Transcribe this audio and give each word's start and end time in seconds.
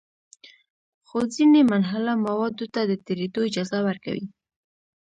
خو 1.07 1.17
ځینې 1.35 1.61
منحله 1.71 2.13
موادو 2.25 2.65
ته 2.73 2.81
د 2.89 2.93
تېرېدو 3.05 3.39
اجازه 3.49 3.77
ورکوي. 3.87 4.25